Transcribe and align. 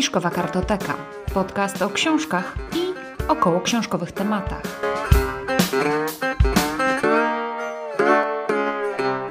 Fiszkowa 0.00 0.30
Kartoteka. 0.30 0.96
Podcast 1.34 1.82
o 1.82 1.90
książkach 1.90 2.56
i 2.76 2.94
około 3.28 3.60
książkowych 3.60 4.12
tematach. 4.12 4.62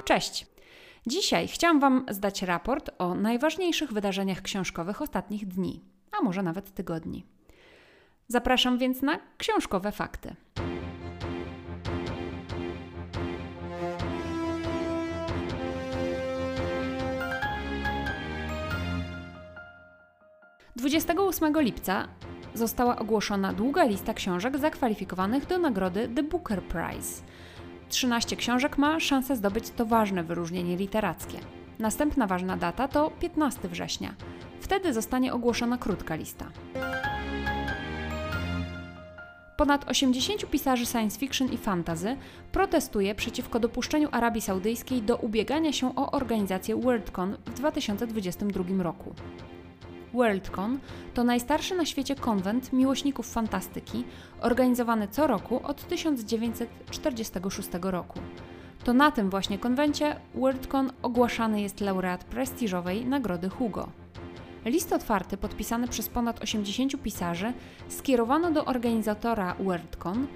Cześć. 0.05 0.47
Dzisiaj 1.07 1.47
chciałam 1.47 1.79
Wam 1.79 2.05
zdać 2.09 2.41
raport 2.41 2.89
o 2.97 3.15
najważniejszych 3.15 3.93
wydarzeniach 3.93 4.41
książkowych 4.41 5.01
ostatnich 5.01 5.47
dni, 5.47 5.81
a 6.19 6.23
może 6.23 6.43
nawet 6.43 6.73
tygodni. 6.73 7.25
Zapraszam 8.27 8.77
więc 8.77 9.01
na 9.01 9.19
książkowe 9.37 9.91
fakty. 9.91 10.35
28 20.79 21.61
lipca 21.61 22.07
została 22.53 22.99
ogłoszona 22.99 23.53
długa 23.53 23.83
lista 23.83 24.13
książek 24.13 24.57
zakwalifikowanych 24.57 25.47
do 25.47 25.57
nagrody 25.57 26.09
The 26.15 26.23
Booker 26.23 26.63
Prize. 26.63 27.21
13 27.89 28.35
książek 28.35 28.77
ma 28.77 28.99
szansę 28.99 29.35
zdobyć 29.35 29.69
to 29.69 29.85
ważne 29.85 30.23
wyróżnienie 30.23 30.77
literackie. 30.77 31.37
Następna 31.79 32.27
ważna 32.27 32.57
data 32.57 32.87
to 32.87 33.11
15 33.19 33.67
września. 33.67 34.13
Wtedy 34.59 34.93
zostanie 34.93 35.33
ogłoszona 35.33 35.77
krótka 35.77 36.15
lista. 36.15 36.45
Ponad 39.57 39.89
80 39.89 40.49
pisarzy 40.49 40.85
science 40.85 41.19
fiction 41.19 41.51
i 41.51 41.57
fantasy 41.57 42.17
protestuje 42.51 43.15
przeciwko 43.15 43.59
dopuszczeniu 43.59 44.09
Arabii 44.11 44.41
Saudyjskiej 44.41 45.01
do 45.01 45.17
ubiegania 45.17 45.73
się 45.73 45.95
o 45.95 46.11
organizację 46.11 46.75
WorldCon 46.75 47.37
w 47.45 47.53
2022 47.53 48.83
roku. 48.83 49.13
Worldcon 50.13 50.79
to 51.13 51.23
najstarszy 51.23 51.75
na 51.75 51.85
świecie 51.85 52.15
konwent 52.15 52.73
miłośników 52.73 53.31
fantastyki, 53.31 54.03
organizowany 54.41 55.07
co 55.07 55.27
roku 55.27 55.61
od 55.63 55.87
1946 55.87 57.69
roku. 57.81 58.19
To 58.83 58.93
na 58.93 59.11
tym 59.11 59.29
właśnie 59.29 59.57
konwencie 59.57 60.15
Worldcon 60.35 60.91
ogłaszany 61.01 61.61
jest 61.61 61.81
laureat 61.81 62.23
prestiżowej 62.23 63.05
nagrody 63.05 63.49
Hugo. 63.49 63.89
List 64.65 64.93
otwarty 64.93 65.37
podpisany 65.37 65.87
przez 65.87 66.09
ponad 66.09 66.43
80 66.43 67.01
pisarzy 67.01 67.53
skierowano 67.87 68.51
do 68.51 68.65
organizatora 68.65 69.55
Worldcon. 69.59 70.27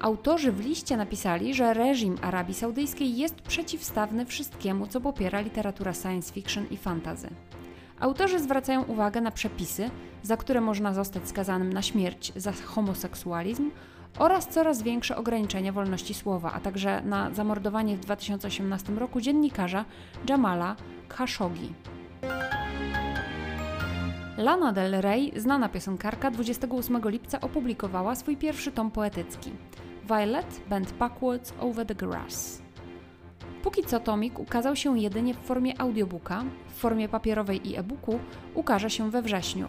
Autorzy 0.00 0.52
w 0.52 0.60
liście 0.60 0.96
napisali, 0.96 1.54
że 1.54 1.74
reżim 1.74 2.16
Arabii 2.22 2.54
Saudyjskiej 2.54 3.16
jest 3.16 3.34
przeciwstawny 3.34 4.26
wszystkiemu, 4.26 4.86
co 4.86 5.00
popiera 5.00 5.40
literatura 5.40 5.92
science 5.92 6.32
fiction 6.32 6.66
i 6.70 6.76
fantasy. 6.76 7.28
Autorzy 8.02 8.38
zwracają 8.40 8.82
uwagę 8.82 9.20
na 9.20 9.30
przepisy, 9.30 9.90
za 10.22 10.36
które 10.36 10.60
można 10.60 10.94
zostać 10.94 11.28
skazanym 11.28 11.72
na 11.72 11.82
śmierć 11.82 12.32
za 12.36 12.52
homoseksualizm 12.52 13.70
oraz 14.18 14.48
coraz 14.48 14.82
większe 14.82 15.16
ograniczenia 15.16 15.72
wolności 15.72 16.14
słowa, 16.14 16.52
a 16.52 16.60
także 16.60 17.02
na 17.04 17.30
zamordowanie 17.34 17.96
w 17.96 18.00
2018 18.00 18.92
roku 18.92 19.20
dziennikarza 19.20 19.84
Jamala 20.28 20.76
Khashoggi. 21.08 21.72
Lana 24.36 24.72
Del 24.72 25.00
Rey, 25.00 25.32
znana 25.36 25.68
piosenkarka, 25.68 26.30
28 26.30 27.00
lipca 27.04 27.40
opublikowała 27.40 28.14
swój 28.14 28.36
pierwszy 28.36 28.72
tom 28.72 28.90
poetycki 28.90 29.50
Violet 30.04 30.60
Bent 30.70 30.92
Backwards 30.92 31.52
Over 31.60 31.86
the 31.86 31.94
Grass. 31.94 32.62
Póki 33.62 33.84
co 33.84 34.00
tomik 34.00 34.38
ukazał 34.38 34.76
się 34.76 34.98
jedynie 34.98 35.34
w 35.34 35.38
formie 35.38 35.80
audiobooka, 35.80 36.44
w 36.68 36.72
formie 36.72 37.08
papierowej 37.08 37.70
i 37.70 37.76
e-booku 37.76 38.18
ukaże 38.54 38.90
się 38.90 39.10
we 39.10 39.22
wrześniu. 39.22 39.68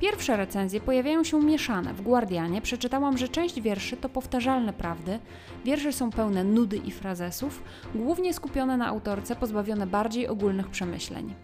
Pierwsze 0.00 0.36
recenzje 0.36 0.80
pojawiają 0.80 1.24
się 1.24 1.42
mieszane. 1.42 1.94
W 1.94 2.02
Guardianie 2.02 2.60
przeczytałam, 2.60 3.18
że 3.18 3.28
część 3.28 3.60
wierszy 3.60 3.96
to 3.96 4.08
powtarzalne 4.08 4.72
prawdy, 4.72 5.18
wiersze 5.64 5.92
są 5.92 6.10
pełne 6.10 6.44
nudy 6.44 6.76
i 6.76 6.90
frazesów, 6.90 7.62
głównie 7.94 8.34
skupione 8.34 8.76
na 8.76 8.86
autorce, 8.86 9.36
pozbawione 9.36 9.86
bardziej 9.86 10.28
ogólnych 10.28 10.68
przemyśleń. 10.68 11.34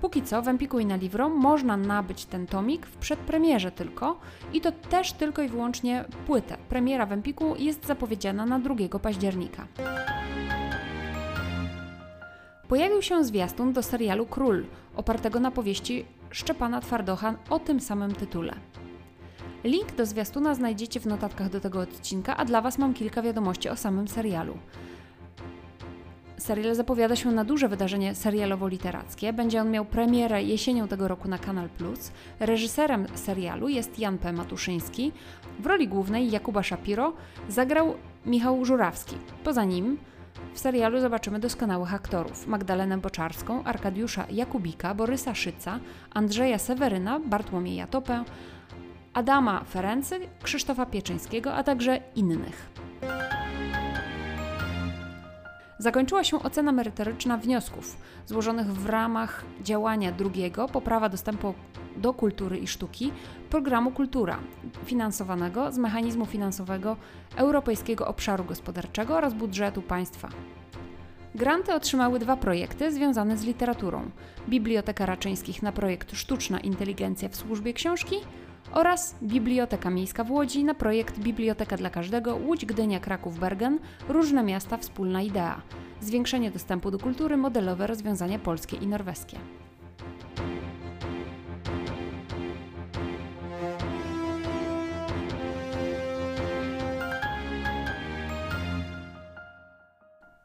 Póki 0.00 0.22
co 0.22 0.42
w 0.42 0.48
Empiku 0.48 0.78
i 0.78 0.86
na 0.86 0.96
Livro 0.96 1.28
można 1.28 1.76
nabyć 1.76 2.24
ten 2.24 2.46
tomik 2.46 2.86
w 2.86 2.96
przedpremierze 2.96 3.70
tylko 3.70 4.20
i 4.52 4.60
to 4.60 4.72
też 4.72 5.12
tylko 5.12 5.42
i 5.42 5.48
wyłącznie 5.48 6.04
płytę. 6.26 6.56
Premiera 6.68 7.06
w 7.06 7.12
Empiku 7.12 7.56
jest 7.58 7.86
zapowiedziana 7.86 8.46
na 8.46 8.58
2 8.58 8.98
października. 9.02 9.66
Pojawił 12.68 13.02
się 13.02 13.24
zwiastun 13.24 13.72
do 13.72 13.82
serialu 13.82 14.26
Król, 14.26 14.64
opartego 14.96 15.40
na 15.40 15.50
powieści 15.50 16.04
Szczepana 16.30 16.80
Twardocha 16.80 17.34
o 17.50 17.58
tym 17.58 17.80
samym 17.80 18.14
tytule. 18.14 18.54
Link 19.64 19.94
do 19.94 20.06
zwiastuna 20.06 20.54
znajdziecie 20.54 21.00
w 21.00 21.06
notatkach 21.06 21.50
do 21.50 21.60
tego 21.60 21.80
odcinka, 21.80 22.36
a 22.36 22.44
dla 22.44 22.60
Was 22.60 22.78
mam 22.78 22.94
kilka 22.94 23.22
wiadomości 23.22 23.68
o 23.68 23.76
samym 23.76 24.08
serialu. 24.08 24.58
Serial 26.38 26.74
zapowiada 26.74 27.16
się 27.16 27.32
na 27.32 27.44
duże 27.44 27.68
wydarzenie 27.68 28.14
serialowo-literackie. 28.14 29.32
Będzie 29.32 29.60
on 29.60 29.70
miał 29.70 29.84
premierę 29.84 30.42
jesienią 30.42 30.88
tego 30.88 31.08
roku 31.08 31.28
na 31.28 31.38
Kanal 31.38 31.68
Plus. 31.68 32.12
Reżyserem 32.40 33.06
serialu 33.14 33.68
jest 33.68 33.98
Jan 33.98 34.18
P. 34.18 34.32
Matuszyński. 34.32 35.12
W 35.58 35.66
roli 35.66 35.88
głównej 35.88 36.30
Jakuba 36.30 36.62
Shapiro 36.62 37.12
zagrał 37.48 37.94
Michał 38.26 38.64
Żurawski. 38.64 39.16
Poza 39.44 39.64
nim 39.64 39.98
w 40.54 40.58
serialu 40.58 41.00
zobaczymy 41.00 41.38
doskonałych 41.38 41.94
aktorów: 41.94 42.46
Magdalenę 42.46 42.98
Boczarską, 42.98 43.64
Arkadiusza 43.64 44.26
Jakubika, 44.30 44.94
Borysa 44.94 45.34
Szyca, 45.34 45.78
Andrzeja 46.14 46.58
Seweryna, 46.58 47.20
Bartłomieja 47.20 47.86
Topę, 47.86 48.24
Adama 49.14 49.64
Ferency, 49.64 50.20
Krzysztofa 50.42 50.86
Pieczyńskiego, 50.86 51.54
a 51.54 51.62
także 51.62 52.00
innych. 52.14 52.70
Zakończyła 55.78 56.24
się 56.24 56.42
ocena 56.42 56.72
merytoryczna 56.72 57.36
wniosków 57.36 57.96
złożonych 58.26 58.66
w 58.66 58.86
ramach 58.86 59.44
działania 59.62 60.12
drugiego 60.12 60.68
poprawa 60.68 61.08
dostępu 61.08 61.54
do 61.96 62.14
kultury 62.14 62.58
i 62.58 62.66
sztuki 62.66 63.12
programu 63.50 63.90
Kultura, 63.90 64.38
finansowanego 64.84 65.72
z 65.72 65.78
mechanizmu 65.78 66.26
finansowego 66.26 66.96
Europejskiego 67.36 68.06
Obszaru 68.06 68.44
Gospodarczego 68.44 69.16
oraz 69.16 69.34
budżetu 69.34 69.82
państwa. 69.82 70.28
Granty 71.34 71.74
otrzymały 71.74 72.18
dwa 72.18 72.36
projekty 72.36 72.92
związane 72.92 73.36
z 73.36 73.44
literaturą: 73.44 74.10
Biblioteka 74.48 75.06
Raczyńskich 75.06 75.62
na 75.62 75.72
projekt 75.72 76.16
Sztuczna 76.16 76.60
Inteligencja 76.60 77.28
w 77.28 77.36
służbie 77.36 77.72
książki 77.72 78.16
oraz 78.72 79.16
Biblioteka 79.22 79.90
Miejska 79.90 80.24
w 80.24 80.30
Łodzi 80.30 80.64
na 80.64 80.74
projekt 80.74 81.18
Biblioteka 81.18 81.76
dla 81.76 81.90
Każdego 81.90 82.36
Łódź, 82.36 82.66
Gdynia, 82.66 83.00
Kraków, 83.00 83.38
Bergen 83.38 83.78
Różne 84.08 84.42
Miasta 84.42 84.76
Wspólna 84.76 85.22
Idea 85.22 85.62
zwiększenie 86.00 86.50
dostępu 86.50 86.90
do 86.90 86.98
kultury, 86.98 87.36
modelowe 87.36 87.86
rozwiązania 87.86 88.38
polskie 88.38 88.76
i 88.76 88.86
norweskie. 88.86 89.38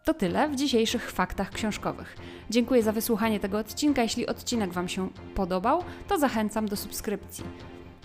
To 0.04 0.14
tyle 0.14 0.50
w 0.50 0.56
dzisiejszych 0.56 1.12
faktach 1.12 1.50
książkowych. 1.50 2.16
Dziękuję 2.50 2.84
za 2.84 2.92
wysłuchanie 2.92 3.40
tego 3.40 3.58
odcinka. 3.58 4.04
Jeśli 4.04 4.28
odcinek 4.28 4.74
Wam 4.74 4.90
się 4.90 5.10
podobał, 5.36 5.84
to 6.08 6.18
zachęcam 6.18 6.68
do 6.68 6.76
subskrypcji. 6.76 7.44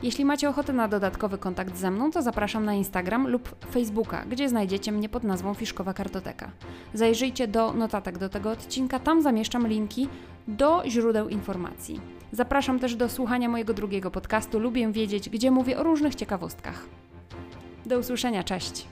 Jeśli 0.02 0.24
macie 0.24 0.48
ochotę 0.48 0.72
na 0.72 0.88
dodatkowy 0.88 1.38
kontakt 1.38 1.76
ze 1.76 1.90
mną, 1.90 2.10
to 2.10 2.22
zapraszam 2.22 2.64
na 2.64 2.74
Instagram 2.74 3.28
lub 3.28 3.66
Facebooka, 3.70 4.24
gdzie 4.24 4.48
znajdziecie 4.48 4.92
mnie 4.92 5.08
pod 5.08 5.24
nazwą 5.24 5.54
Fiszkowa 5.54 5.94
Kartoteka. 5.94 6.50
Zajrzyjcie 6.94 7.48
do 7.48 7.72
notatek 7.72 8.18
do 8.18 8.28
tego 8.28 8.50
odcinka, 8.50 8.98
tam 8.98 9.22
zamieszczam 9.22 9.66
linki 9.66 10.08
do 10.49 10.82
źródeł 10.87 11.28
informacji. 11.28 12.00
Zapraszam 12.32 12.78
też 12.78 12.96
do 12.96 13.08
słuchania 13.08 13.49
mojego 13.49 13.75
drugiego 13.75 14.10
podcastu 14.10 14.58
Lubię 14.58 14.92
wiedzieć, 14.92 15.31
gdzie 15.31 15.50
mówię 15.50 15.78
o 15.78 15.82
różnych 15.82 16.14
ciekawostkach. 16.14 16.87
Do 17.87 17.99
usłyszenia, 17.99 18.44
cześć! 18.44 18.87